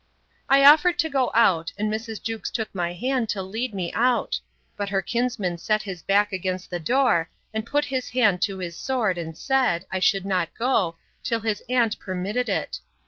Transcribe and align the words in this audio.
I 0.49 0.65
offered 0.65 0.97
to 0.97 1.11
go 1.11 1.29
out, 1.35 1.73
and 1.77 1.93
Mrs. 1.93 2.19
Jewkes 2.23 2.49
took 2.49 2.73
my 2.73 2.93
hand 2.93 3.29
to 3.29 3.43
lead 3.43 3.71
me 3.71 3.93
out: 3.93 4.39
But 4.75 4.89
her 4.89 5.03
kinsman 5.03 5.59
set 5.59 5.83
his 5.83 6.01
back 6.01 6.33
against 6.33 6.71
the 6.71 6.79
door, 6.79 7.29
and 7.53 7.67
put 7.67 7.85
his 7.85 8.09
hand 8.09 8.41
to 8.41 8.57
his 8.57 8.75
sword, 8.75 9.19
and 9.19 9.37
said, 9.37 9.85
I 9.91 9.99
should 9.99 10.25
not 10.25 10.55
go, 10.57 10.95
till 11.21 11.41
his 11.41 11.61
aunt 11.69 11.99
permitted 11.99 12.49
it. 12.49 12.79